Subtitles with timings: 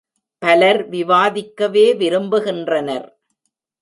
[0.41, 3.07] பலர் விவாதிக்கவே விரும்புகின்றனர்.